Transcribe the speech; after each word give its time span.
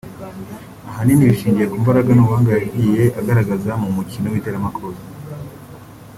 ahanini 0.89 1.29
bishingiye 1.29 1.67
ku 1.71 1.77
mbaraga 1.83 2.09
n’ubuhanga 2.13 2.49
yagiye 2.59 3.03
agaragaza 3.19 3.71
mu 3.81 3.89
mukino 3.95 4.27
w’iteramakofi 4.33 5.05